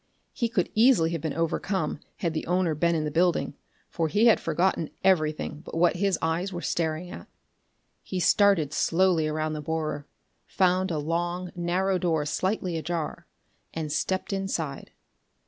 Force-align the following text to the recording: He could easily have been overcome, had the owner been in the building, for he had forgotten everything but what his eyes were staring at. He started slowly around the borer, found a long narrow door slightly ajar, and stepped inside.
He 0.33 0.49
could 0.49 0.71
easily 0.73 1.11
have 1.11 1.21
been 1.21 1.35
overcome, 1.35 1.99
had 2.17 2.33
the 2.33 2.47
owner 2.47 2.73
been 2.73 2.95
in 2.95 3.03
the 3.03 3.11
building, 3.11 3.53
for 3.87 4.07
he 4.07 4.25
had 4.25 4.39
forgotten 4.39 4.89
everything 5.03 5.61
but 5.63 5.77
what 5.77 5.97
his 5.97 6.17
eyes 6.23 6.51
were 6.51 6.63
staring 6.63 7.11
at. 7.11 7.27
He 8.01 8.19
started 8.19 8.73
slowly 8.73 9.27
around 9.27 9.53
the 9.53 9.61
borer, 9.61 10.07
found 10.47 10.89
a 10.89 10.97
long 10.97 11.51
narrow 11.55 11.99
door 11.99 12.25
slightly 12.25 12.77
ajar, 12.77 13.27
and 13.75 13.91
stepped 13.91 14.33
inside. 14.33 14.89